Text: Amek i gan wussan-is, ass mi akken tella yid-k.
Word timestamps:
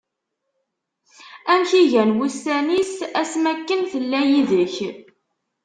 Amek 1.51 1.71
i 1.81 1.83
gan 1.91 2.11
wussan-is, 2.17 2.93
ass 3.21 3.31
mi 3.41 3.49
akken 3.51 3.81
tella 3.91 4.21
yid-k. 4.29 4.75